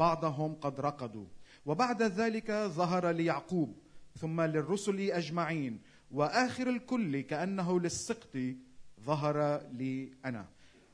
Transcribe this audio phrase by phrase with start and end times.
[0.00, 1.26] بعضهم قد رقدوا.
[1.66, 3.76] وبعد ذلك ظهر ليعقوب
[4.20, 5.80] ثم للرسل أجمعين.
[6.10, 8.34] وآخر الكل كأنه للسقط
[9.00, 10.44] ظهر لي أنا.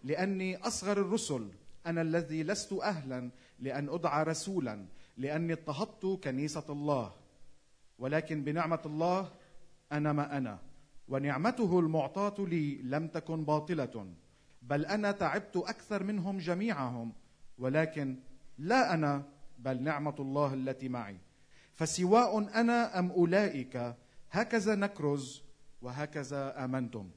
[0.04, 1.48] لأني أصغر الرسل
[1.87, 7.12] أنا الذي لست أهلا لأن أدعى رسولا لأني اضطهدت كنيسة الله.
[7.98, 9.32] ولكن بنعمة الله
[9.93, 10.59] أنا ما أنا.
[11.09, 14.14] ونعمته المعطاة لي لم تكن باطلة.
[14.62, 17.12] بل أنا تعبت أكثر منهم جميعهم.
[17.59, 18.16] ولكن
[18.59, 19.23] لا أنا
[19.59, 21.17] بل نعمة الله التي معي.
[21.75, 23.94] فسواء أنا أم أولئك
[24.31, 25.43] هكذا نكرز
[25.82, 27.11] وهكذا آمنتم.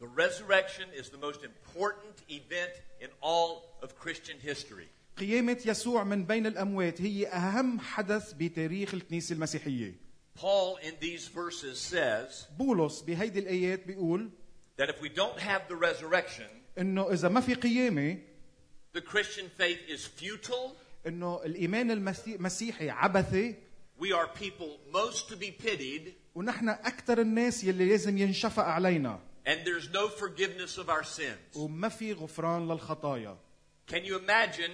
[0.00, 4.88] The resurrection is the most important event in all of Christian history.
[5.16, 9.92] قيامة يسوع من بين الأموات هي أهم حدث بتاريخ الكنيسة المسيحية.
[10.36, 14.30] Paul, in these verses, says بولس بهيدي الآيات بيقول
[14.78, 16.48] that if we don't have the resurrection,
[16.78, 18.18] إنه إذا ما في قيامة
[18.92, 20.76] the Christian faith is futile.
[21.06, 23.54] إنه الإيمان المسي- المسيحي عبثي
[24.00, 29.64] We are people most to be pitied, ونحن أكثر الناس يلي لازم ينشفق علينا and
[29.64, 31.56] there's no forgiveness of our sins.
[31.56, 33.36] وما في غفران للخطايا
[33.90, 34.70] Can you imagine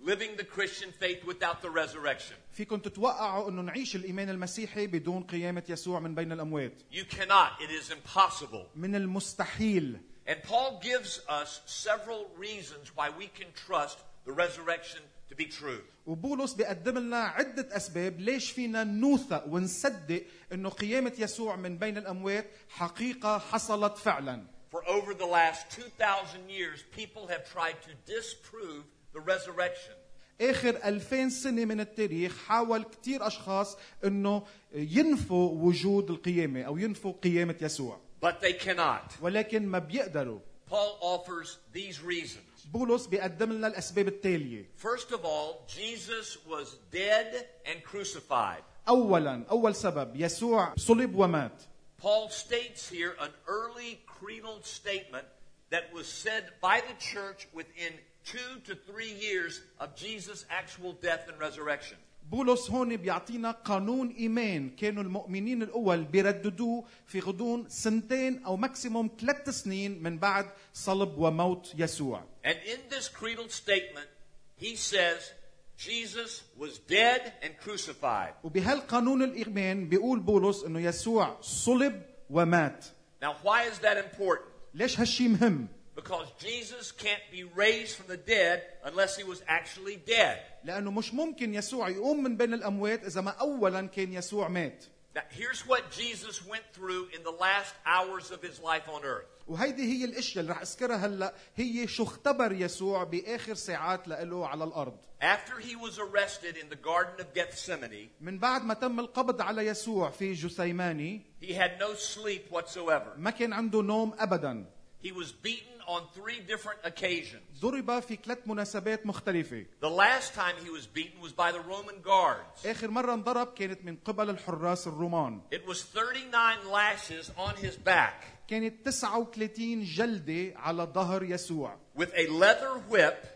[0.00, 2.34] living the Christian faith without the resurrection?
[2.52, 7.60] فيكم تتوقعوا انه نعيش الايمان المسيحي بدون قيامه يسوع من بين الاموات You cannot.
[7.60, 8.66] It is impossible.
[8.76, 15.34] من المستحيل And Paul gives us several reasons why we can trust the resurrection to
[15.36, 15.82] be true.
[16.06, 22.46] وبولس بيقدم لنا عدة أسباب ليش فينا نوثق ونصدق إنه قيامة يسوع من بين الأموات
[22.68, 29.20] حقيقة حصلت فعلا For over the last 2,000 years, people have tried to disprove the
[29.20, 29.94] resurrection.
[30.40, 34.42] آخر ألفين سنة من التاريخ حاول كتير أشخاص إنه
[34.74, 39.17] ينفوا وجود القيامة أو ينفوا قيامة يسوع But they cannot.
[39.21, 42.67] ولكن ما بيقدروا Paul offers these reasons.
[42.73, 48.63] بولس بيقدم لنا الأسباب التالية First of all, Jesus was dead and crucified.
[48.87, 51.61] أولا أول سبب يسوع صلب ومات
[51.97, 55.25] Paul states here an early creedal statement
[55.69, 57.93] that was said by the church within
[58.25, 61.97] two to three years of Jesus' actual death and resurrection.
[62.30, 69.50] بولس هون بيعطينا قانون إيمان كانوا المؤمنين الأول بيرددوه في غضون سنتين أو ماكسيموم ثلاث
[69.50, 74.08] سنين من بعد صلب وموت يسوع And in this creedal statement,
[74.56, 75.32] he says
[75.78, 78.32] Jesus was dead and crucified.
[78.44, 82.84] وبهالقانون الإيمان بيقول بولس إنه يسوع صلب ومات
[83.22, 84.46] Now, why is that important?
[84.74, 89.96] ليش هالشي مهم Because Jesus can't be raised from the dead unless he was actually
[90.06, 90.38] dead.
[90.64, 94.84] لأنه مش ممكن يسوع يقوم من بين الاموات اذا ما اولا كان يسوع مات
[95.14, 99.26] Now, here's what Jesus went through in the last hours of his life on earth.
[99.48, 104.64] وهيدي هي الاشياء اللي رح اذكرها هلا هي شو اختبر يسوع باخر ساعات له على
[104.64, 109.40] الأرض After he was arrested in the Garden of Gethsemane, من بعد ما تم القبض
[109.40, 113.16] على يسوع في جثيماني he had no sleep whatsoever.
[113.16, 114.64] ما كان عنده نوم ابدا
[115.02, 117.41] He was beaten on three different occasions.
[117.61, 122.01] ضرب في ثلاث مناسبات مختلفة The last time he was beaten was by the Roman
[122.03, 122.65] guards.
[122.65, 128.23] آخر مرة انضرب كانت من قبل الحراس الرومان It was 39 lashes on his back
[128.47, 133.27] كانت 39 جلدة على ظهر يسوع with a leather whip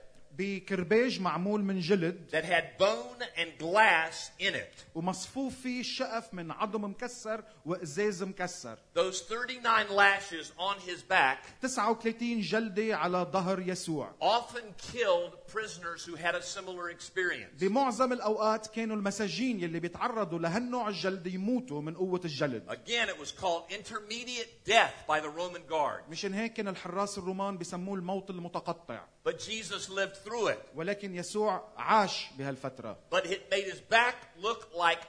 [0.44, 4.84] بكرباج معمول من جلد that had bone and glass in it.
[4.94, 12.40] ومصفوف فيه شقف من عظم مكسر وإزاز مكسر Those 39 lashes on his back 39
[12.40, 17.60] جلدة على ظهر يسوع often killed prisoners who had a similar experience.
[17.60, 23.32] بمعظم الأوقات كانوا المساجين يلي بيتعرضوا لهالنوع الجلد يموتوا من قوة الجلد Again, it was
[23.32, 26.02] called intermediate death by the Roman guard.
[26.10, 30.59] مشان هيك كان الحراس الرومان بسموه الموت المتقطع But Jesus lived through it.
[30.75, 34.99] ولكن يسوع عاش بهالفترة But it made his back look like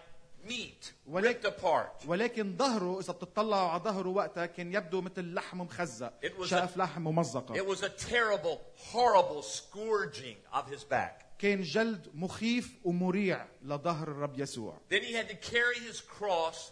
[0.49, 2.07] meat ripped apart.
[2.07, 6.75] ولكن ظهره اذا بتطلعوا على ظهره وقتها كان يبدو مثل لحم مخزق It was شقف
[6.75, 8.59] a- لحم ممزقه It was a terrible,
[8.93, 11.23] horrible scourging of his back.
[11.39, 16.71] كان جلد مخيف ومريع لظهر الرب يسوع Then he had to carry his cross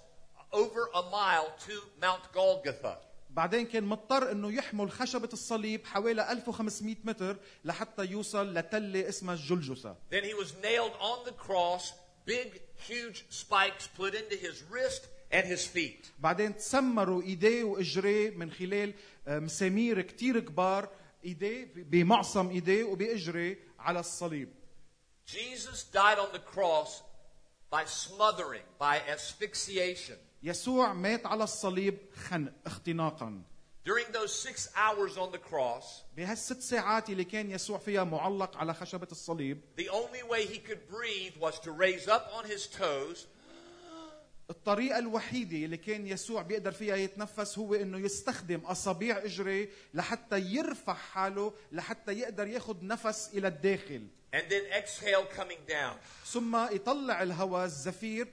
[0.53, 2.99] over a mile to Mount Golgotha.
[3.30, 9.96] بعدين كان مضطر إنه يحمل خشبة الصليب حوالي 1500 متر لحتى يوصل لتلة اسمها الجلجثة
[10.12, 11.94] Then he was nailed on the cross,
[12.26, 16.12] big, huge spikes put into his wrist and his feet.
[16.20, 18.94] بعدين تسمروا إيديه وإجريه من خلال
[19.28, 20.90] آه، مسامير كتير كبار
[21.26, 24.50] إيديه بمعصم إيديه وبإجريه على الصليب
[25.26, 27.04] Jesus died on the cross
[27.70, 30.18] by smothering, by asphyxiation.
[30.44, 33.42] يسوع مات على الصليب خنق اختناقا.
[33.86, 38.74] During those six hours on the cross, بهالست ساعات اللي كان يسوع فيها معلق على
[38.74, 43.28] خشبة الصليب the only way he could breathe was to raise up on his toes.
[44.50, 50.94] الطريقة الوحيدة اللي كان يسوع بيقدر فيها يتنفس هو إنه يستخدم اصابيع إجري لحتى يرفع
[50.94, 54.08] حاله لحتى يقدر ياخذ نفس إلى الداخل.
[54.34, 56.26] And then exhale coming down.
[56.26, 58.28] ثم يطلع الهواء الزفير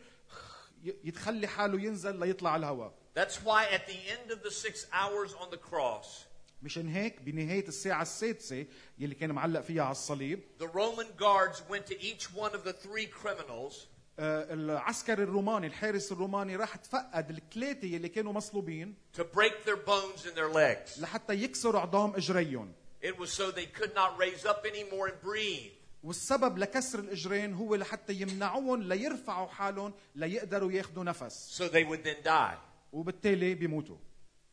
[1.04, 5.50] يتخلي حاله ينزل ليطلع الهواء That's why at the end of the six hours on
[5.50, 6.26] the cross,
[6.62, 8.66] مشان هيك بنهاية الساعة السادسة
[8.98, 12.72] يلي كان معلق فيها على الصليب the Roman guards went to each one of the
[12.72, 13.74] three criminals
[14.18, 20.26] آه، العسكري الروماني الحارس الروماني راح تفقد الثلاثة يلي كانوا مصلوبين to break their bones
[20.26, 21.00] in their legs.
[21.00, 22.72] لحتى يكسروا عظام اجريهم
[23.02, 25.75] It was so they could not raise up anymore and breathe.
[26.06, 32.23] والسبب لكسر الإجرين هو لحتى يمنعوهم ليرفعوا حالهم ليقدروا ياخذوا نفس So they would then
[32.25, 32.56] die.
[32.93, 33.97] وبالتالي بيموتوا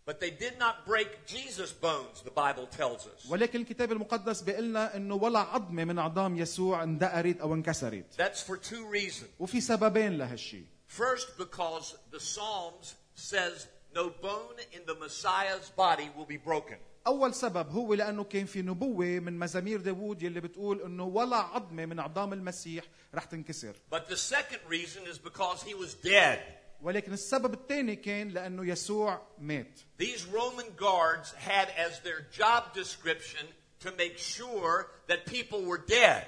[0.06, 3.30] But they did not break Jesus' bones, the Bible tells us.
[3.30, 8.42] ولكن الكتاب المقدس بيقول لنا إنه ولا عظمه من عظام يسوع اندقرت أو انكسرت That's
[8.50, 9.30] for two reasons.
[9.40, 16.26] وفي سببين لهالشيء First, because the Psalms says no bone in the Messiah's body will
[16.26, 16.78] be broken.
[17.08, 21.86] أول سبب هو لأنه كان في نبوة من مزامير داوود يلي بتقول إنه ولا عظمة
[21.86, 22.84] من عظام المسيح
[23.16, 26.40] رح تنكسر But the second reason is because he was dead.
[26.82, 33.46] ولكن السبب الثاني كان لأنه يسوع مات These Roman guards had as their job description
[33.80, 36.24] to make sure that people were dead.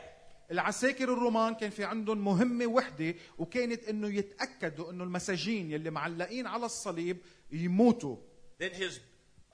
[0.51, 6.65] العساكر الرومان كان في عندهم مهمة وحدة وكانت إنه يتأكدوا إنه المساجين يلي معلقين على
[6.65, 7.17] الصليب
[7.51, 8.17] يموتوا
[8.59, 8.99] Then his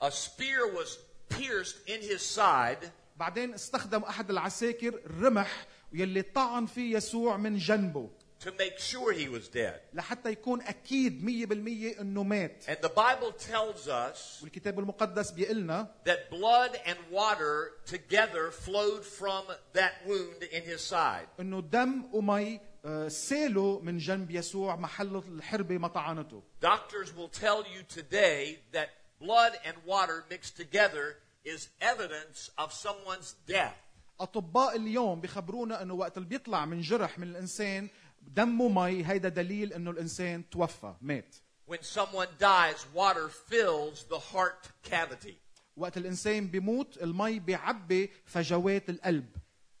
[0.00, 0.98] a spear was
[1.38, 8.08] pierced in his side, بعدين استخدم احد العساكر رمح يلي طعن فيه يسوع من جنبه
[8.44, 9.80] to make sure he was dead.
[9.94, 15.88] لحتى يكون أكيد مية بالمية انه مات And the Bible tells us والكتاب المقدس بيقلنا
[16.06, 19.44] that blood and water together flowed from
[19.74, 21.28] that wound in his side.
[21.40, 27.62] انه دم ومي آه، سالوا من جنب يسوع محل الحربة ما طعنته Doctors will tell
[27.62, 28.88] you today that
[29.22, 31.06] blood and water mixed together
[31.44, 33.76] is evidence of someone's death.
[34.20, 37.88] أطباء اليوم بخبرونا إنه وقت اللي بيطلع من جرح من الإنسان
[38.22, 41.34] دم ومي هيدا دليل إنه الإنسان توفى مات
[41.66, 45.34] When someone dies, water fills the heart cavity.
[45.76, 49.26] وقت الإنسان بيموت المي بيعبي فجوات القلب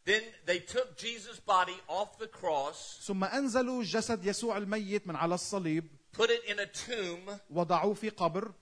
[0.04, 5.34] Then they took Jesus' body off the cross, ثم أنزلوا جسد يسوع الميت من على
[5.34, 8.52] الصليب put it in a tomb, وضعوه في قبر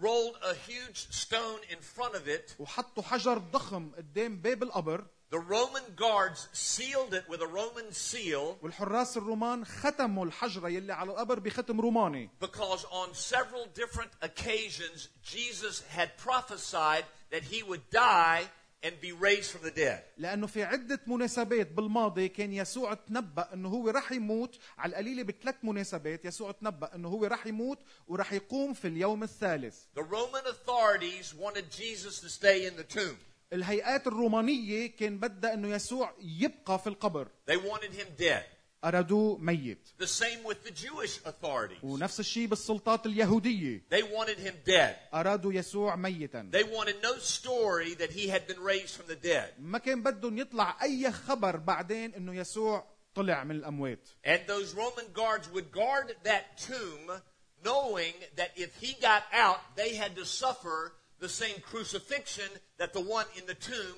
[0.00, 2.54] rolled a huge stone in front of it.
[2.58, 8.58] وحطوا حجر ضخم قدام باب القبر The Roman guards sealed it with a Roman seal
[8.62, 15.82] والحراس الرومان ختموا الحجرة يلي على القبر بختم روماني because on several different occasions Jesus
[15.88, 18.44] had prophesied that he would die
[18.83, 20.03] and be raised from the dead.
[20.17, 25.55] لأنه في عدة مناسبات بالماضي كان يسوع تنبأ إنه هو رح يموت على القليلة بثلاث
[25.63, 31.33] مناسبات يسوع تنبأ إنه هو رح يموت ورح يقوم في اليوم الثالث The Roman authorities
[31.33, 33.17] wanted Jesus to stay in the tomb.
[33.53, 38.43] الهيئات الرومانية كان بدها إنه يسوع يبقى في القبر They wanted him dead.
[38.83, 41.83] ارادوه ميت The same with the Jewish authorities.
[41.83, 44.95] ونفس الشيء بالسلطات اليهوديه They wanted him dead.
[45.13, 49.53] ارادوا يسوع ميتا They wanted no story that he had been raised from the dead.
[49.59, 55.05] ما كان بدهم يطلع اي خبر بعدين انه يسوع طلع من الاموات And those Roman
[55.13, 57.21] guards would guard that tomb
[57.63, 63.01] knowing that if he got out, they had to suffer the same crucifixion that the
[63.01, 63.97] one in the tomb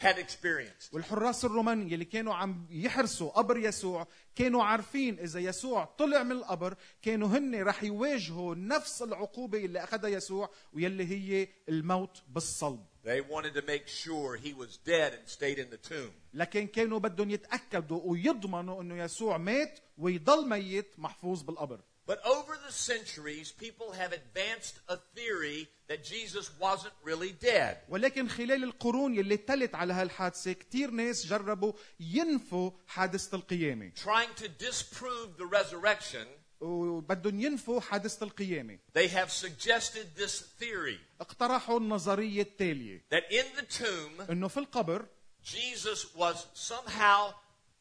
[0.00, 0.92] had experienced.
[0.94, 6.74] والحراس الرومان يلي كانوا عم يحرسوا قبر يسوع كانوا عارفين إذا يسوع طلع من القبر
[7.02, 13.54] كانوا هن رح يواجهوا نفس العقوبة اللي أخذها يسوع ويلي هي الموت بالصلب They wanted
[13.54, 16.12] to make sure he was dead and stayed in the tomb.
[16.34, 22.73] لكن كانوا بدهم يتأكدوا ويضمنوا إنه يسوع مات ويضل ميت محفوظ بالقبر But over the
[22.73, 27.77] centuries, people have advanced a theory that Jesus wasn't really dead.
[27.89, 34.47] ولكن خلال القرون يلي تلت على هالحادثه كثير ناس جربوا ينفوا حادثه القيامه Trying to
[34.47, 36.27] disprove the resurrection,
[36.61, 43.83] وبدهم ينفوا حادثه القيامه they have suggested this theory اقترحوا النظريه التاليه that in the
[43.83, 45.05] tomb, انه في القبر
[45.43, 47.33] Jesus was somehow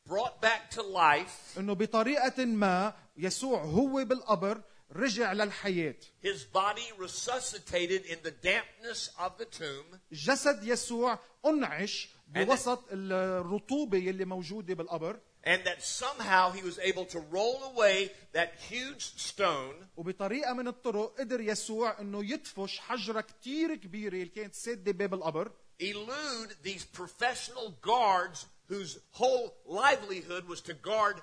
[0.08, 1.58] brought back to life.
[1.58, 4.62] انه بطريقه ما يسوع هو بالقبر
[4.96, 5.96] رجع للحياه
[6.26, 10.00] His body resuscitated in the dampness of the tomb.
[10.12, 17.20] جسد يسوع انعش بوسط الرطوبة يلي موجودة بالقبر and that somehow he was able to
[17.32, 24.14] roll away that huge stone وبطريقة من الطرق قدر يسوع انه يدفش حجرة كتير كبيرة
[24.16, 31.22] اللي كانت سادة باب القبر elude these professional guards whose whole livelihood was to guard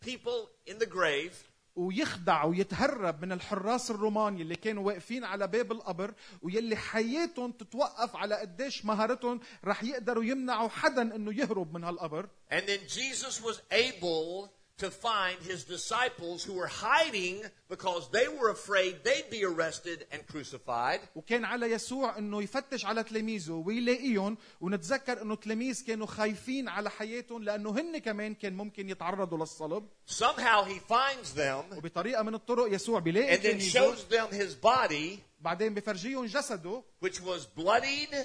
[0.00, 1.34] people in the grave.
[1.76, 8.34] ويخدع ويتهرب من الحراس الرومان اللي كانوا واقفين على باب القبر ويلي حياتهم تتوقف على
[8.34, 12.28] قديش مهارتهم رح يقدروا يمنعوا حدا إنه يهرب من هالقبر.
[12.50, 17.35] And then Jesus was able to find his disciples who were hiding
[17.69, 20.99] because they were afraid they'd be arrested and crucified.
[21.15, 27.43] وكان على يسوع انه يفتش على تلاميذه ويلاقيهم ونتذكر انه تلاميذ كانوا خايفين على حياتهم
[27.43, 32.99] لانه هن كمان كان ممكن يتعرضوا للصلب Somehow he finds them وبطريقه من الطرق يسوع
[32.99, 38.15] بيلاقي and then تلاميذه shows them his body, بعدين بفرجيهم جسده which was bloodied,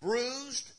[0.00, 0.72] bruised,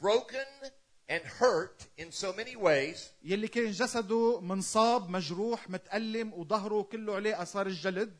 [0.00, 0.70] broken,
[1.11, 3.11] and hurt in so many ways.
[3.23, 8.13] يلي كان جسده منصاب مجروح متألم وظهره كله عليه آثار الجلد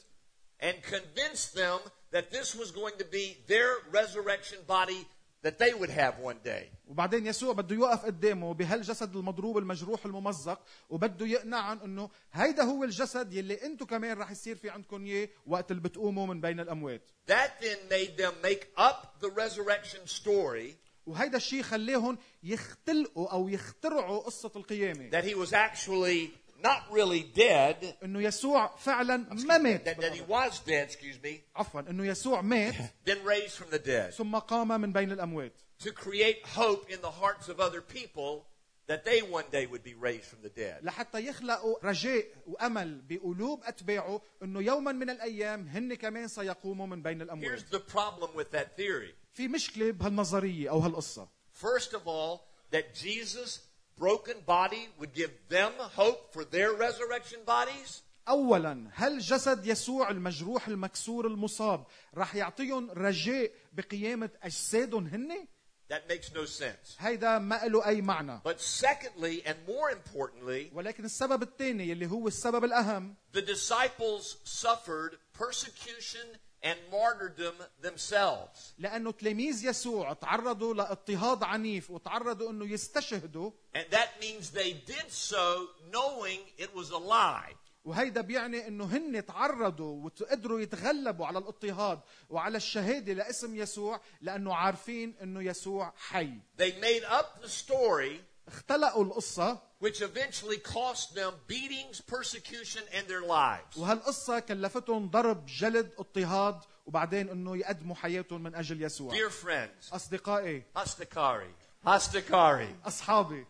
[0.59, 1.79] and convinced them
[2.11, 5.07] that this was going to be their resurrection body
[5.43, 6.69] that they would have one day.
[6.87, 13.33] وبعدين يسوع بده يوقف قدامه بهالجسد المضروب المجروح الممزق وبده يقنعهم إنه هيدا هو الجسد
[13.33, 17.51] يلي أنتم كمان رح يصير في عندكم إياه وقت اللي بتقوموا من بين الأموات That
[17.61, 24.51] then made them make up the resurrection story وهيدا الشيء خليهم يختلقوا أو يخترعوا قصه
[24.55, 26.31] القيامه that he was actually
[26.63, 31.41] not really dead, انه يسوع فعلا ما مات that, that he was dead, excuse me,
[31.55, 35.53] عفوا انه يسوع مات then raised from the dead ثم قام من بين الاموات
[35.83, 38.45] to create hope in the hearts of other people
[38.87, 40.83] that they one day would be raised from the dead.
[40.83, 47.21] لحتى يخلقوا رجاء وامل بقلوب اتباعه انه يوما من الأيام هن كمان سيقوموا من بين
[47.21, 49.13] الاموات Here's the problem with that theory.
[49.33, 52.39] في مشكله بهالنظريه أو هالقصه First of all,
[52.71, 53.59] that Jesus'
[53.99, 55.71] broken body would give them
[56.01, 58.01] hope for their resurrection bodies.
[58.27, 61.85] اولا هل جسد يسوع المجروح المكسور المصاب
[62.17, 65.47] رح يعطيهم رجاء بقيامه اجسادهم هن
[65.89, 66.95] That makes no sense.
[66.99, 72.27] هيدا ما له اي معنى But secondly, and more importantly, ولكن السبب الثاني اللي هو
[72.27, 78.73] السبب الاهم the disciples suffered persecution and martyrdom themselves.
[78.79, 85.67] لأنه تلاميذ يسوع تعرضوا لاضطهاد عنيف وتعرضوا إنه يستشهدوا And that means they did so
[85.91, 87.55] knowing it was a lie.
[87.85, 91.99] وهيدا بيعني إنه هن تعرضوا وقدروا يتغلبوا على الاضطهاد
[92.29, 99.03] وعلى الشهادة لاسم يسوع لأنه عارفين إنه يسوع حي They made up the story, اختلقوا
[99.03, 103.77] القصة which eventually cost them beatings, persecution and their lives.
[103.77, 109.13] وهالقصة كلفتهم ضرب جلد اضطهاد وبعدين إنه يقدموا حياتهم من أجل يسوع.
[109.13, 111.53] Dear friends, أصدقائي أصدقائي
[111.85, 113.45] أصدقائي أصحابي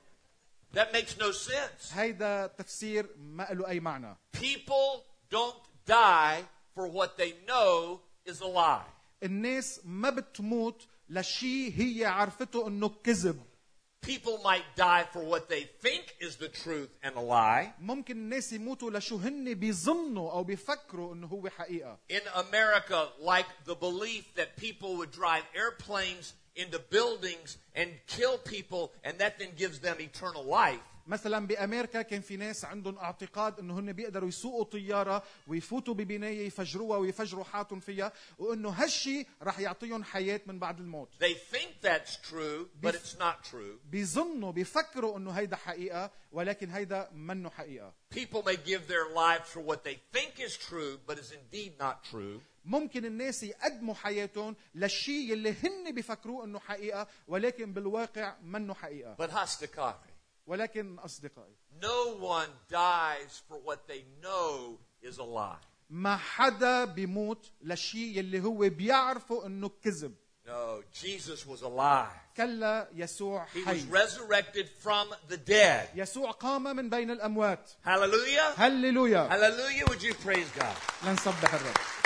[0.74, 1.94] That makes no sense.
[1.94, 4.16] هيدا تفسير ما له أي معنى.
[4.34, 6.44] People don't die
[6.76, 8.88] for what they know is a lie.
[9.24, 13.44] الناس ما بتموت لشيء هي عرفته إنه كذب.
[14.03, 17.73] People might die for what they think is the truth and a lie.
[17.81, 23.75] ممكن الناس يموتوا لشو هن بيظنوا او بيفكروا انه هو حقيقه In America, like the
[23.75, 29.81] belief that people would drive airplanes into buildings and kill people, and that then gives
[29.81, 30.81] them eternal life.
[31.12, 36.98] مثلا بأمريكا كان في ناس عندهم اعتقاد إنه هن بيقدروا يسوقوا طيارة ويفوتوا ببناية يفجروها
[36.98, 42.70] ويفجروا حياتهم فيها وإنه هالشي رح يعطيهم حياة من بعد الموت They think that's true,
[42.82, 43.80] but it's not true.
[43.86, 49.60] بيظنوا بيفكروا إنه هيدا حقيقة ولكن هيدا منه حقيقة People may give their lives for
[49.60, 52.40] what they think is true, but is indeed not true.
[52.66, 59.30] ممكن الناس يقدموا حياتهم للشيء اللي هن بيفكروه إنه حقيقة ولكن بالواقع منه حقيقة But
[59.32, 60.11] Hastakari,
[60.52, 65.66] ولكن اصدقائي no one dies for what they know is a lie.
[65.90, 70.16] ما حدا بيموت لشيء اللي هو بيعرفه انه كذب
[70.48, 72.36] No, Jesus was alive.
[72.38, 75.88] كلا يسوع He was حي resurrected from the dead.
[75.96, 78.60] يسوع قام من بين الاموات Hallelujah.
[78.60, 79.86] هللويا Hallelujah.
[79.90, 81.06] Would you praise God?
[81.08, 82.01] لنسبح الرب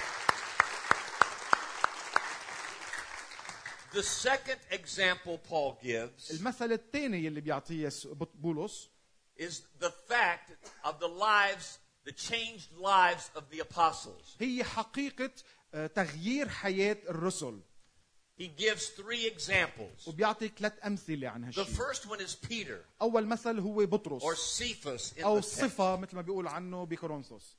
[3.94, 8.88] The second example Paul gives المثل الثاني اللي بيعطيه يس- بط- بولس
[9.40, 10.50] is the fact
[10.84, 11.78] of the lives,
[12.08, 14.36] the changed lives of the apostles.
[14.40, 15.30] هي حقيقة
[15.74, 17.60] آه، تغيير حياة الرسل
[18.40, 20.08] He gives three examples.
[20.08, 24.34] وبيعطي ثلاث أمثلة عن The هالشيء first one is Peter أول مثل هو بطرس or
[24.36, 25.48] Cephas in أو the text.
[25.48, 27.56] صفة مثل ما بيقول عنه بكورنثوس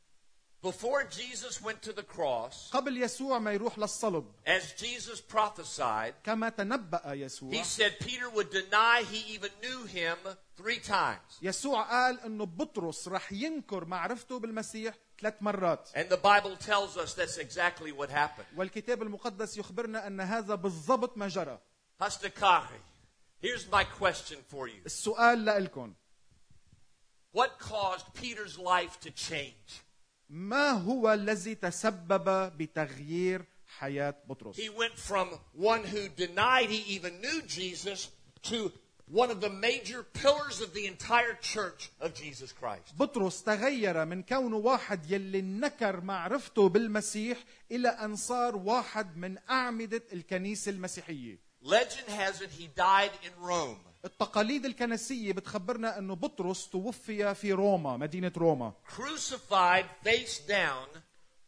[0.65, 6.49] Before Jesus went to the cross, قبل يسوع ما يروح للصلب as Jesus prophesied, كما
[6.49, 10.17] تنبأ يسوع he said Peter would deny he even knew him
[10.55, 11.39] three times.
[11.41, 17.13] يسوع قال انه بطرس رح ينكر معرفته بالمسيح ثلاث مرات And the Bible tells us
[17.15, 18.45] that's exactly what happened.
[18.57, 21.59] والكتاب المقدس يخبرنا ان هذا بالضبط ما جرى
[21.99, 22.79] Hastakahi,
[23.41, 24.81] here's my question for you.
[24.85, 25.93] السؤال لكم
[27.33, 29.81] What caused Peter's life to change?
[30.30, 33.44] ما هو الذي تسبب بتغيير
[33.78, 38.10] حياة بطرس He went from one who denied he even knew Jesus
[38.42, 38.72] to
[39.08, 42.96] one of the major pillars of the entire church of Jesus Christ.
[42.98, 47.38] بطرس تغير من كونه واحد يلي نكر معرفته بالمسيح
[47.70, 53.78] إلى أن صار واحد من أعمدة الكنيسة المسيحية Legend has it he died in Rome.
[54.06, 60.98] التقاليد الكنسية بتخبرنا أنه بطرس توفي في روما مدينة روما crucified face down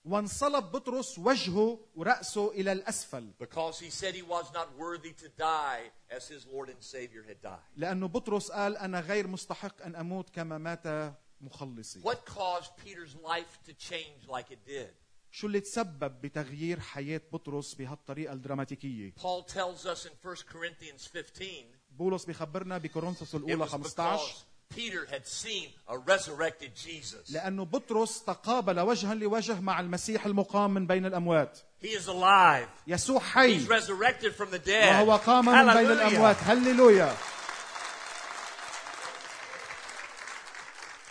[0.05, 5.91] وانصلب بطرس وجهه ورأسه إلى الأسفل because he said he was not worthy to die
[6.11, 7.61] as his Lord and Savior had died.
[7.77, 13.59] لأنه بطرس قال أنا غير مستحق أن أموت كما مات مخلصي What caused Peter's life
[13.67, 14.95] to change like it did?
[15.31, 21.78] شو اللي تسبب بتغيير حياة بطرس بهالطريقة الدراماتيكية Paul tells us in 1 Corinthians 15
[21.99, 24.45] بولس بخبرنا بكورنثوس it was 15 because
[24.77, 27.31] Peter had seen a resurrected Jesus.
[27.33, 32.69] لأنه بطرس تقابل وجها لوجه مع المسيح المقام من بين الأموات He is alive.
[32.87, 34.93] يسوع حي He's resurrected from the dead.
[34.93, 35.91] وهو قام من بين Hallelujah.
[35.91, 37.17] الأموات هللويا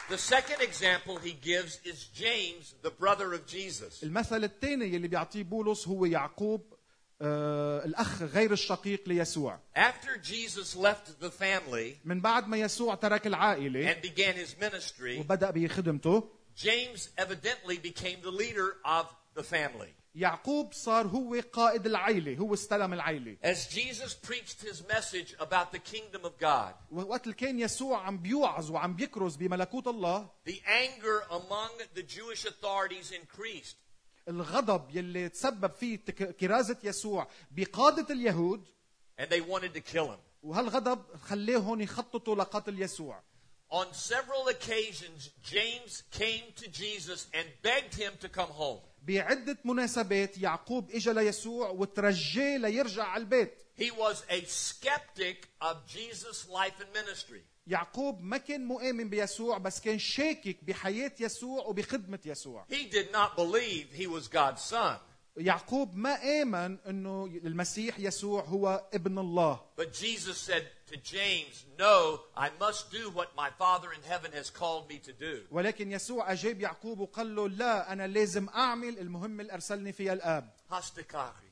[0.10, 4.04] The second example he gives is James, the brother of Jesus.
[4.04, 6.74] المثل الثاني اللي بيعطيه بولس هو يعقوب
[7.22, 13.94] الأخ غير الشقيق ليسوع After Jesus left the family من بعد ما يسوع ترك العائلة
[13.94, 16.24] and began his ministry, وبدأ بخدمته
[16.56, 19.06] James evidently became the leader of
[19.36, 19.94] the family.
[20.16, 25.80] يعقوب صار هو قائد العيلة هو استلم العيلة As Jesus preached his message about the
[25.80, 31.24] kingdom of God, وقت اللي كان يسوع عم بيوعظ وعم بيكرز بملكوت الله the anger
[31.32, 33.76] among the Jewish authorities increased.
[34.28, 35.96] الغضب يلي تسبب فيه
[36.40, 38.68] كرازة يسوع بقادة اليهود
[39.20, 40.20] and they wanted to kill him.
[40.44, 43.24] وهالغضب خليهم يخططوا لقتل يسوع
[43.70, 48.80] On several occasions, James came to Jesus and begged him to come home.
[49.04, 56.48] بعدة مناسبات يعقوب اجى ليسوع وترجاه ليرجع على البيت He was a skeptic of Jesus'
[56.50, 57.42] life and ministry.
[57.68, 63.36] يعقوب ما كان مؤمن بيسوع بس كان شاكك بحياة يسوع وبخدمة يسوع He did not
[63.36, 64.98] believe he was God's son.
[65.38, 72.20] يعقوب ما آمن أنه المسيح يسوع هو ابن الله But Jesus said to James, No,
[72.36, 75.44] I must do what my Father in heaven has called me to do.
[75.52, 80.50] ولكن يسوع أجاب يعقوب وقال له لا أنا لازم أعمل المهمة اللي أرسلني فيها الآب
[80.72, 81.48] Hastakari,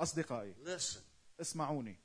[0.00, 0.98] أصدقائي listen.
[1.40, 1.98] اسمعوني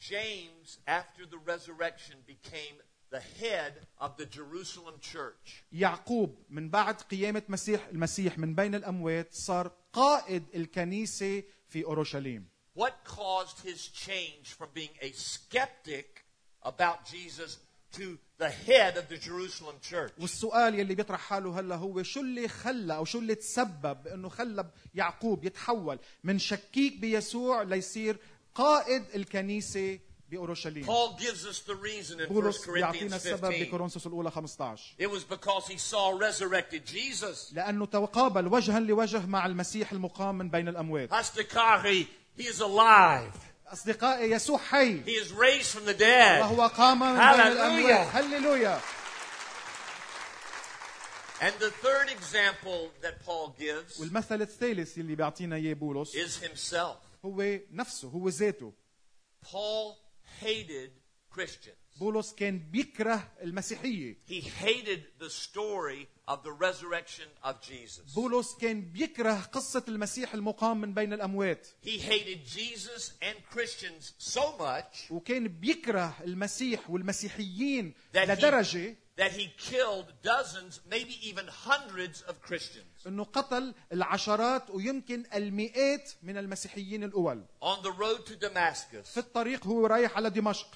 [0.00, 2.76] James, after the resurrection, became
[3.10, 5.64] the head of the Jerusalem church.
[5.72, 12.94] يعقوب من بعد قيامة مسيح المسيح من بين الأموات صار قائد الكنيسة في أورشليم What
[13.04, 16.24] caused his change from being a skeptic
[16.62, 17.58] about Jesus
[17.92, 20.12] to the head of the Jerusalem church?
[20.20, 24.70] والسؤال يلي بيطرح حاله هلا هو شو اللي خلى أو شو اللي تسبب بأنه خلى
[24.94, 28.16] يعقوب يتحول من شكيك بيسوع ليصير
[28.56, 29.98] قائد الكنيسة
[30.30, 33.64] بأورشليم Paul gives us the reason in 1 بولس بيعطينا Corinthians السبب 15.
[33.64, 37.52] بكورنثوس الأولى 15 It was because he saw resurrected Jesus.
[37.52, 42.06] لأنه تقابل وجها لوجه مع المسيح المقام من بين الأموات Hastakari,
[42.38, 43.32] he is alive.
[43.72, 46.40] أصدقائي يسوع حي He is raised from the dead.
[46.40, 47.50] وهو قام من بين Hallelujah.
[47.52, 48.80] الأموات هللويا
[51.40, 56.96] And the third example that Paul gives والمثل الثالث اللي بيعطينا إياه بولس is himself.
[57.25, 58.73] هو نفسه هو ذاته
[59.45, 59.95] Paul
[60.41, 60.91] hated
[61.35, 61.75] Christians.
[61.99, 68.13] بولس كان بيكره المسيحيه He hated the story of the resurrection of Jesus.
[68.15, 74.41] بولس كان بيكره قصة المسيح المقام من بين الأموات He hated Jesus and Christians so
[74.59, 82.21] much وكان بيكره المسيح والمسيحيين that he, لدرجة that he killed dozens, maybe even hundreds
[82.21, 82.94] of Christians.
[83.06, 87.44] أنه قتل العشرات ويمكن المئات من المسيحيين الأول.
[87.62, 90.68] On the road to في Damascus, الطريق هو رايح على دمشق.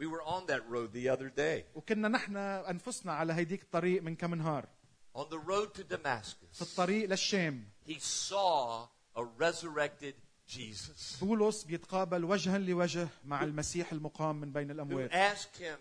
[0.00, 1.64] We were on that road the other day.
[1.74, 4.68] وكنا نحن أنفسنا على هيديك الطريق من كم نهار
[5.14, 7.64] On the road to في Damascus, الطريق للشام.
[7.86, 10.14] He saw a resurrected
[10.46, 11.20] Jesus.
[11.20, 15.78] بولس بيتقابل وجها لوجه مع المسيح المقام من بين who الأموات asked him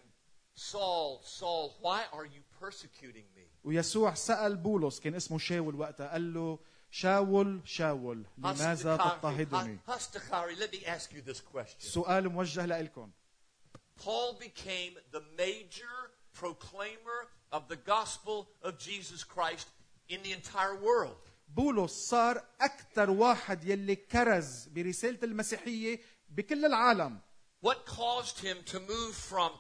[0.56, 3.49] Saul, Saul, why are you persecuting me?
[3.64, 6.60] ويسوع سأل بولس كان اسمه شاول وقتها قال له
[6.92, 9.80] شاول شاول لماذا تضطهدني.
[11.80, 13.12] سؤال موجه لكم
[13.98, 19.68] Paul became the major proclaimer of the gospel of Jesus Christ
[20.08, 21.18] in the entire world.
[21.56, 27.20] بولس صار أكثر واحد يلي كرز برسالة المسيحية بكل العالم
[27.62, 29.52] What caused him to move from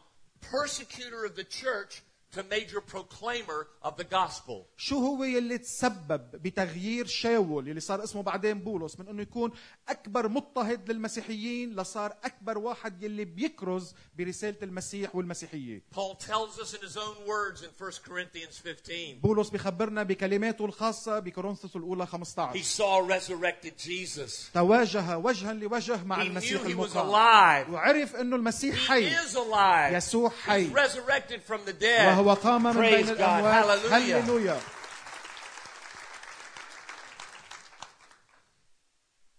[0.42, 2.02] persecutor of the church
[2.36, 4.66] to major proclaimer of the gospel?
[4.78, 9.52] شو هو يلي تسبب بتغيير شاول يلي صار اسمه بعدين بولس من إنه يكون
[9.90, 16.82] أكبر مضطهد للمسيحيين لصار أكبر واحد يلي بيكرز برسالة المسيح والمسيحية Paul tells us in
[16.88, 19.20] his own words in 1 Corinthians 15.
[19.24, 24.52] بولس بخبرنا بكلماته الخاصة بكورنثوس الأولى He 15 saw resurrected Jesus.
[24.54, 27.10] تواجه وجها لوجه مع He المسيح he المقام.
[27.74, 29.94] وعرف إنه المسيح He حي is alive.
[29.94, 32.19] يسوع He's حي resurrected from the dead.
[32.20, 33.94] وهو قام من Praise بين Hallelujah.
[33.94, 34.60] هللويا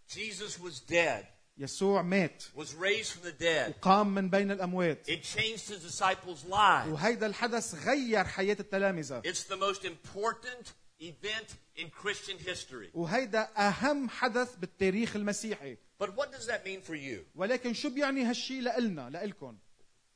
[0.09, 1.27] Jesus was dead,
[1.59, 3.75] يسوع مات was raised from the dead.
[3.83, 6.88] وقام من بين الاموات It changed his disciples' lives.
[6.93, 12.90] وهيدا الحدث غير حياه التلامذه It's the most important event in Christian history.
[12.95, 17.19] وهيدا اهم حدث بالتاريخ المسيحي But what does that mean for you?
[17.35, 19.57] ولكن شو بيعني هالشي لإلنا لإلكم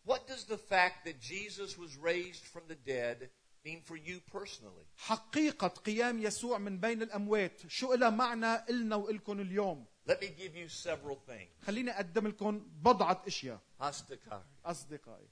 [0.06, 3.30] What does the fact that Jesus was raised from the dead
[3.66, 4.86] mean for you personally?
[4.98, 10.56] حقيقة قيام يسوع من بين الأموات شو إلها معنى إلنا وإلكم اليوم Let me give
[10.56, 11.50] you several things.
[11.66, 14.44] خليني أقدم لكم بضعة أشياء Hastakari.
[14.66, 15.28] أصدقائي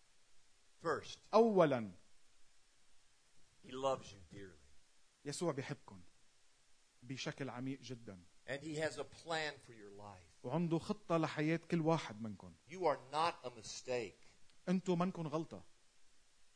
[0.83, 1.91] First, أولا
[3.63, 4.67] he loves you dearly.
[5.25, 6.01] يسوع بيحبكم
[7.03, 10.43] بشكل عميق جدا And he has a plan for your life.
[10.43, 14.20] وعنده خطة لحياة كل واحد منكم You are not a mistake.
[14.68, 15.64] أنتم منكم غلطة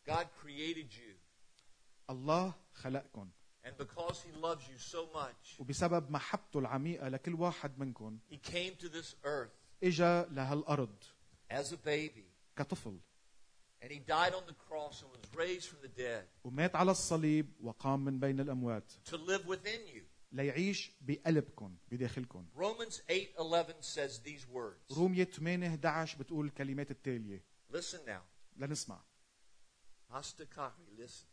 [0.09, 1.15] God created you.
[2.11, 3.31] الله خلقكم
[3.65, 8.75] And because he loves you so much, وبسبب محبته العميقة لكل واحد منكم he came
[8.85, 9.51] to this earth
[9.85, 10.95] إجا لهالأرض
[11.51, 12.25] as a baby.
[12.57, 12.99] كطفل
[13.83, 17.53] And he died on the cross and was raised from the dead ومات على الصليب
[17.61, 20.03] وقام من بين الأموات to live within you.
[20.33, 24.97] ليعيش بقلبكم بداخلكم Romans 8:11 says these words.
[24.99, 28.22] رومية 8 11 بتقول الكلمات التالية Listen now.
[28.58, 29.00] لنسمع
[30.14, 31.28] Hastakari, listen.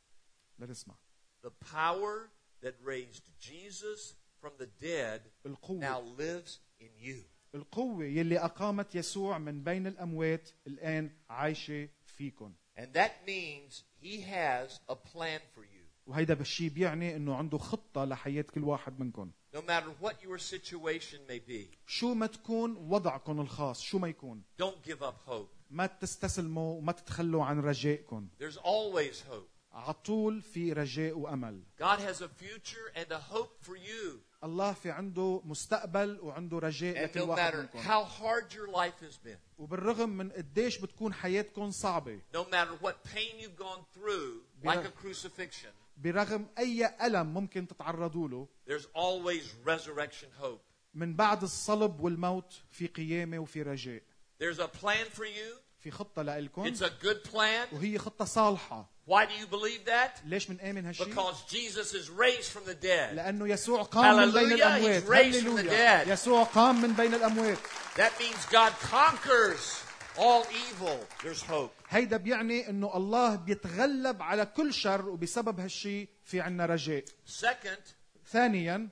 [0.59, 0.95] لنسمع
[1.43, 2.31] The power
[2.63, 7.25] that raised Jesus from the dead now القوة lives in you.
[7.55, 14.79] القوة يلي أقامت يسوع من بين الأموات الآن عايشة فيكم And that means he has
[14.89, 15.85] a plan for you.
[16.07, 21.19] وهيدا بالشي بيعني انه عنده خطة لحياة كل واحد منكم No matter what your situation
[21.29, 25.51] may be, شو ما تكون وضعكم الخاص شو ما يكون don't give up hope.
[25.74, 29.50] ما تستسلموا وما تتخلوا عن رجائكم There's always hope.
[29.74, 34.20] عطول في رجاء وأمل God has a future and a hope for you.
[34.44, 39.00] الله في عنده مستقبل وعنده رجاء لكل no واحد matter منكم how hard your life
[39.02, 44.44] has been, وبالرغم من قديش بتكون حياتكم صعبة no matter what pain you've gone through,
[44.66, 50.62] like a crucifixion, برغم أي ألم ممكن تتعرضوا له there's always resurrection hope.
[50.94, 54.02] من بعد الصلب والموت في قيامة وفي رجاء
[54.40, 55.63] There's a plan for you.
[55.84, 57.74] في خطة لإلكم It's a good plan.
[57.74, 60.20] وهي خطة صالحة Why do you believe that?
[60.26, 63.14] ليش منآمن هالشيء؟ Because Jesus is raised from the dead.
[63.14, 66.08] لأنه يسوع قام من بين Hallelujah, الأموات he's raised from the dead.
[66.08, 67.58] يسوع قام من بين الأموات
[67.96, 69.84] That means God conquers
[70.18, 70.98] all evil.
[71.24, 71.72] There's hope.
[71.90, 77.94] هيدا بيعني انه الله بيتغلب على كل شر وبسبب هالشيء في عنا رجاء Second,
[78.32, 78.90] ثانيا.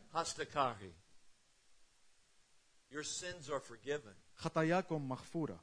[2.91, 4.13] Your sins are forgiven.
[4.35, 5.59] خطاياكم مغفورة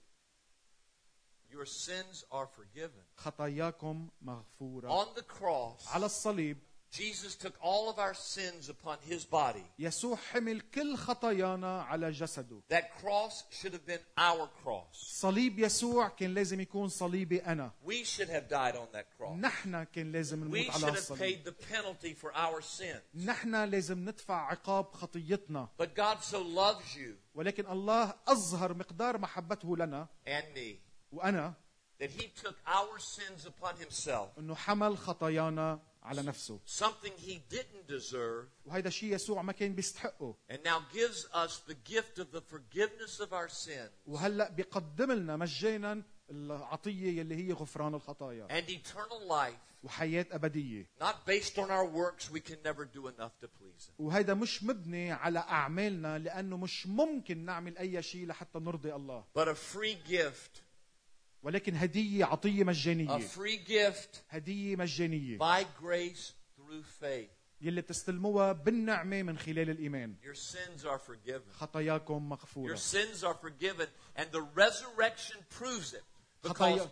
[1.52, 3.02] Your sins are forgiven.
[3.16, 6.56] خطاياكم مغفورة On the cross, على الصليب
[6.90, 9.62] Jesus took all of our sins upon his body.
[9.78, 14.94] يسوع حمل كل خطايانا على جسده That cross should have been our cross.
[15.20, 19.32] صليب يسوع كان لازم يكون صليبي أنا We should have died on that cross.
[19.38, 23.02] نحن كان لازم We نموت على should have الصليب paid the penalty for our sins.
[23.26, 29.76] نحن لازم ندفع عقاب خطيتنا But God so loves you ولكن الله أظهر مقدار محبته
[29.76, 31.55] لنا and me وأنا
[32.01, 37.87] that he took our sins upon himself, أنه حمل خطايانا على نفسه something he didn't
[37.88, 42.40] deserve, وهيدا شيء يسوع ما كان بيستحقه and now gives us the gift of the
[42.40, 49.29] forgiveness of our sins وهلا بيقدم لنا مجانا العطيه يلي هي غفران الخطايا and eternal
[49.29, 52.31] life, وحياه ابديه not based on our works.
[52.31, 53.94] We can never do enough to please him.
[53.99, 59.49] وهيدا مش مبني على اعمالنا لأنه مش ممكن نعمل اي شيء لحتى نرضي الله But
[59.49, 60.62] a free gift
[61.42, 67.31] ولكن هدية عطية a مجانية free gift هدية مجانية by grace through faith.
[67.61, 71.53] يلي بتستلموها بالنعمة من خلال الإيمان Your sins are forgiven.
[71.53, 76.03] خطاياكم Your مغفورة sins are forgiven, and the resurrection proves it.
[76.42, 76.90] Because خطايا-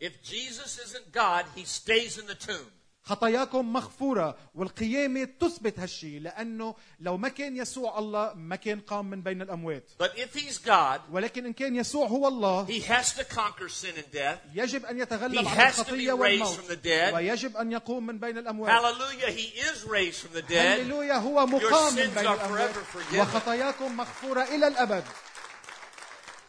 [0.00, 2.70] if Jesus isn't God, he stays in the tomb.
[3.06, 9.22] خطاياكم مغفورة والقيامة تثبت هالشي لأنه لو ما كان يسوع الله ما كان قام من
[9.22, 13.24] بين الأموات But if he's God, ولكن إن كان يسوع هو الله he has to
[13.24, 14.38] conquer sin and death.
[14.54, 17.14] يجب أن يتغلب He على has to be الخطية raised والموت from the dead.
[17.14, 20.80] ويجب أن يقوم من بين الأموات Hallelujah, he is raised from the dead.
[20.80, 23.20] هللويا هو مقام من sins بين are الأموات forever forgiven.
[23.20, 25.04] وخطاياكم مغفورة إلى الأبد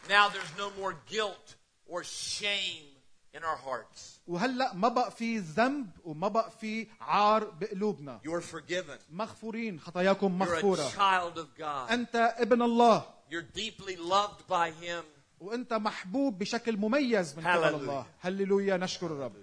[0.08, 1.54] Now there's no more guilt
[1.86, 2.97] or shame
[3.34, 4.20] in our hearts.
[4.26, 8.98] وهلأ ما بقى في ذنب وما بقى في عار بقلوبنا You're forgiven.
[9.10, 11.90] مغفورين خطاياكم You're a مغفورة child of God.
[11.90, 15.04] أنت ابن الله You're deeply loved by him.
[15.40, 17.74] وأنت محبوب بشكل مميز من قبل.
[17.74, 19.36] الله هللويا نشكر الرب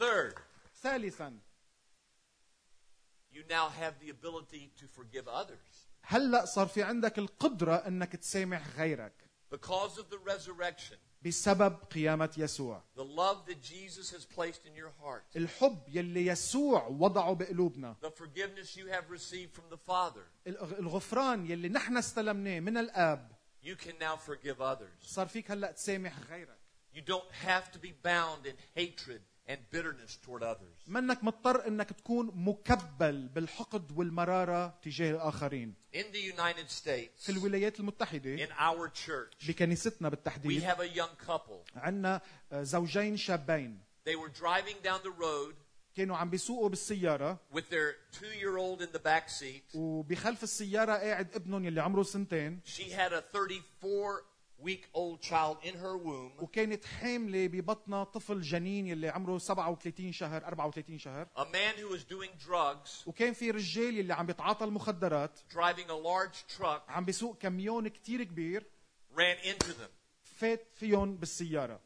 [0.00, 0.34] Third,
[0.82, 1.38] ثالثا
[3.32, 5.86] you now have the ability to forgive others.
[6.02, 9.12] هلأ صار في عندك القدرة أنك تسامح غيرك
[9.54, 14.90] Because of the resurrection, بسبب قيامة يسوع the love that Jesus has placed in your
[15.02, 20.78] heart, الحب يلي يسوع وضعه بقلوبنا the forgiveness you have received from the Father, الغ-
[20.78, 25.02] الغفران يلي نحن استلمناه من الآب you can now forgive others.
[25.02, 26.58] صار فيك هلأ تسامح غيرك
[26.94, 30.88] You don't have to be bound in hatred and bitterness toward others.
[30.88, 37.80] منك مضطر إنك تكون مكبل بالحقد والمرارة تجاه الآخرين In the United States, في الولايات
[37.80, 41.76] المتحدة in our church, بكنيستنا we بالتحديد have a young couple.
[41.76, 42.20] عندنا
[42.52, 45.54] زوجين شابين They were driving down the road
[45.96, 49.74] كانوا عم بيسوقوا بالسيارة with their two year old in the back seat.
[49.74, 54.22] وبخلف السيارة قاعد ابنهم يلي عمره سنتين She had a 34
[54.58, 56.42] week old child in her womb.
[56.42, 62.04] وكانت حاملة ببطنها طفل جنين يلي عمره 37 شهر 34 شهر A man who was
[62.04, 67.38] doing drugs, وكان في رجال يلي عم بيتعاطى المخدرات driving a large truck, عم بيسوق
[67.38, 68.66] كميون كتير كبير
[69.14, 69.90] ran into them
[70.22, 71.80] فات فيهم بالسيارة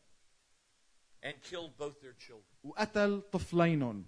[1.24, 2.56] and killed both their children.
[2.64, 4.06] وقتل طفلينهم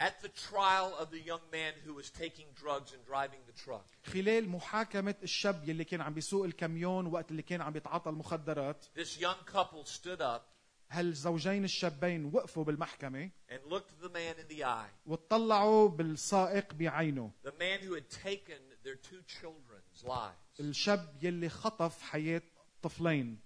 [0.00, 3.86] At the trial of the young man who was taking drugs and driving the truck,
[4.04, 9.20] خلال محاكمة الشاب يلي كان عم بيسوق الكميون وقت اللي كان عم بيتعاطى المخدرات this
[9.20, 10.42] young couple stood up
[10.90, 14.90] هالزوجين الشابين وقفوا بالمحكمة and looked the man in the eye.
[15.06, 20.60] وطلعوا بالسائق بعينه The man who had taken their two children's lives.
[20.60, 22.42] الشاب يلي خطف حياة
[22.82, 23.38] طفلين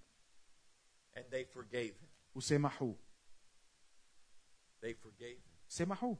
[1.15, 2.07] And they forgave him.
[2.35, 2.95] وسامحوه
[4.81, 5.53] They forgave him.
[5.67, 6.17] سامحوه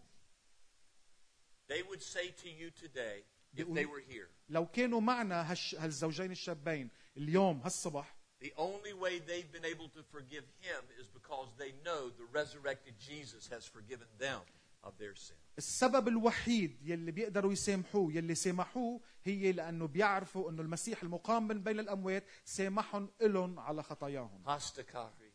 [1.68, 3.24] They would say to you today,
[3.56, 5.74] if they were here, لو كانوا معنا هالش...
[5.74, 11.48] هالزوجين الشابين اليوم هالصبح the only way they've been able to forgive him is because
[11.58, 14.40] they know the resurrected Jesus has forgiven them
[14.84, 15.36] of their sin.
[15.58, 21.80] السبب الوحيد يلي بيقدروا يسامحوه يلي سامحوه هي لانه بيعرفوا انه المسيح المقام من بين
[21.80, 25.32] الاموات سامحهم الهم على خطاياهم Hastakari.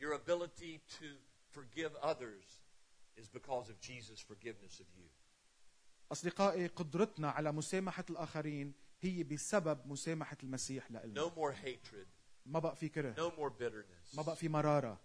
[0.00, 1.06] Your ability to
[1.50, 2.58] forgive others
[3.16, 5.08] is because of Jesus' forgiveness of you.
[6.11, 12.07] أصدقائي قدرتنا على مسامحة الآخرين هي بسبب مسامحة المسيح لنا No more hatred,
[12.45, 13.13] ما بقى في كره.
[13.13, 14.17] No more bitterness.
[14.17, 14.99] ما بقى في مرارة.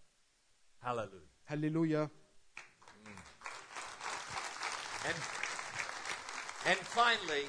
[0.83, 1.25] Hallelujah.
[1.47, 2.09] هللويا.
[5.05, 5.17] And,
[6.67, 7.47] and finally,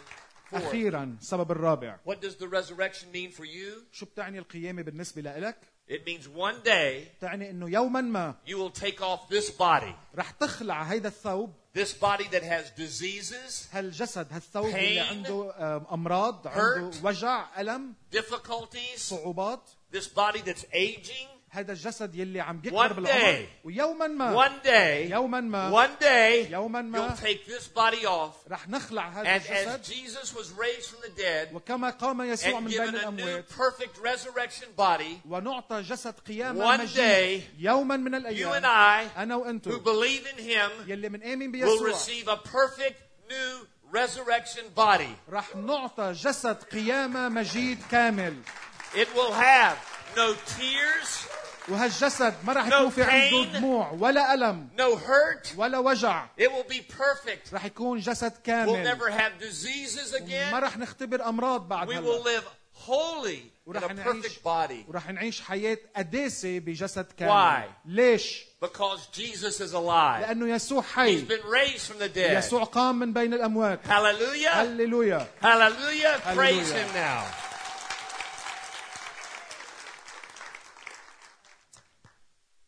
[0.54, 2.00] أخيرا السبب الرابع.
[2.06, 3.84] What does the resurrection mean for you?
[3.92, 5.58] شو بتعني القيامة بالنسبة لك
[5.90, 10.32] It means one day تعني إنه يوما ما you will take off this body, رح
[10.32, 15.09] تخلع هيدا الثوب this body that has diseases, هالجسد هالثوب اللي Pain.
[15.09, 17.05] عنده آم، امراض عنده Hurt.
[17.05, 19.61] وجع الم difficulties, صعوبات
[19.93, 21.29] this body that's aging.
[21.56, 23.66] هذا الجسد يلي عم One بيكبر بالعمر day.
[23.66, 28.52] ويوما ما One day, يوما ما one day, يوما ما you'll take this body off.
[28.52, 32.60] رح نخلع هذا And as الجسد Jesus was raised from the dead وكما قام يسوع
[32.60, 37.44] and من given بين a new perfect resurrection body, ونعطى جسد قيامة One مجيد day,
[37.60, 42.28] يوما من you and I, أنا who believe in Him, يلي منآمن will بيسوع receive
[42.28, 45.16] a perfect new resurrection body.
[45.30, 48.36] رح نعطى جسد قيامة مجيد كامل
[48.94, 49.78] It will have
[50.16, 51.28] no tears,
[51.70, 54.68] وهالجسد ما راح يكون في عنده دموع ولا ألم
[55.58, 57.54] ولا وجع It will be perfect.
[57.54, 60.52] راح يكون جسد كامل we'll never have diseases again.
[60.52, 62.44] ما راح نختبر أمراض بعد we will live
[62.88, 64.90] holy وراح in a perfect نعيش body.
[64.90, 67.70] وراح نعيش حياة قداسه بجسد كامل Why?
[67.86, 70.22] ليش؟ Because Jesus is alive.
[70.22, 72.32] لأنه يسوع حي He's been raised from the dead.
[72.38, 77.45] يسوع قام من بين الأموات هللويا هللويا هللويا praise him now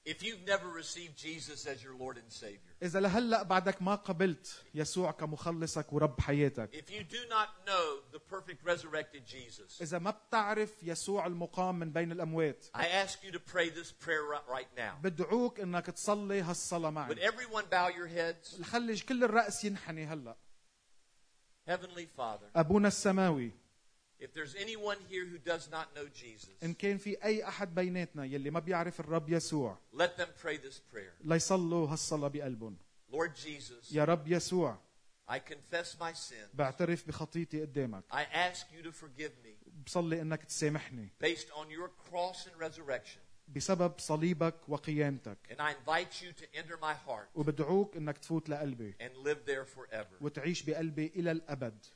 [0.07, 4.63] If you've never received Jesus as your Lord and Savior, إذا لهلأ بعدك ما قبلت
[4.73, 10.11] يسوع كمخلصك ورب حياتك if you do not know the perfect resurrected Jesus, إذا ما
[10.11, 14.69] بتعرف يسوع المقام من بين الأموات I ask you to pray this prayer ri- right
[14.77, 14.93] now.
[15.03, 18.61] بدعوك إنك تصلي هالصلاة Would معي everyone bow your heads?
[18.63, 20.35] خلي كل الرأس ينحني هلأ
[21.69, 23.51] Heavenly Father, أبونا السماوي
[24.20, 28.24] if there's anyone here who does not know Jesus, إن كان في أي أحد بيناتنا
[28.24, 31.12] يلي ما بيعرف الرب يسوع let them pray this prayer.
[31.24, 32.76] ليصلوا هالصلاة بقلبهم
[33.12, 34.78] Lord Jesus, يا رب يسوع
[35.28, 36.48] I confess my sin.
[36.54, 41.88] بعترف بخطيتي قدامك I ask you to forgive me بصلي إنك تسامحني based on your
[42.10, 43.20] cross and resurrection.
[43.48, 48.94] بسبب صليبك وقيامتك And I invite you to enter my heart وبدعوك إنك تفوت لقلبي
[49.00, 50.20] and live there forever.
[50.20, 51.86] وتعيش بقلبي إلى الأبد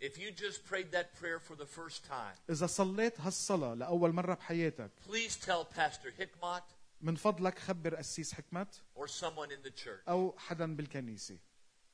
[0.00, 4.34] If you just prayed that prayer for the first time, إذا صليت هالصلاة لأول مرة
[4.34, 6.62] بحياتك please tell Pastor Hickmott
[7.00, 10.08] من فضلك خبر قسيس حكمت or someone in the church.
[10.08, 11.38] أو حدا بالكنيسة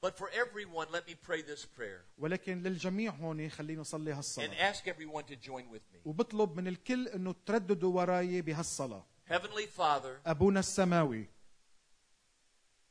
[0.02, 4.72] But for everyone, let me pray this prayer ولكن للجميع هون خلينا نصلي and هالصلاة
[4.72, 6.00] ask everyone to join with me.
[6.04, 11.26] وبطلب من الكل انه ترددوا وراي بهالصلاة Heavenly Father, أبونا السماوي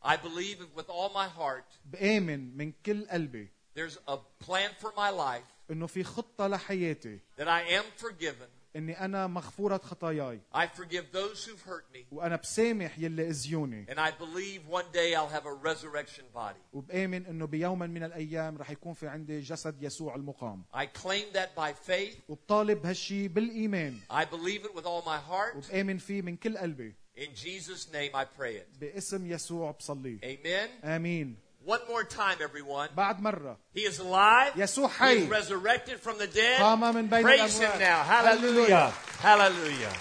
[0.02, 5.11] I believe with all my heart بآمن من كل قلبي There's a plan for my
[5.11, 8.49] life انه في خطة لحياتي that I am forgiven.
[8.77, 11.99] اني أنا مغفورة خطاياي I forgive those who've hurt me.
[12.13, 16.59] وأنا بسامح يلي اذيوني And I believe one day I'll have a resurrection body.
[16.73, 21.55] وبآمن انه بيوم من الأيام رح يكون في عندي جسد يسوع المقام I claim that
[21.57, 22.17] by faith.
[22.29, 25.57] وبطالب هالشي بالايمان I believe it with all my heart.
[25.57, 28.79] وبآمن فيه من كل قلبي In Jesus' name I pray it.
[28.81, 30.85] باسم يسوع بصلي Amen.
[30.85, 32.89] امين One more time, everyone.
[32.98, 34.54] بعد مرة He is alive.
[34.56, 36.60] يسوع He حي is resurrected from the dead.
[36.62, 37.80] قام من بين Praise him الأموات.
[37.80, 38.04] now.
[38.04, 38.93] Hallelujah.
[39.19, 39.93] Hallelujah.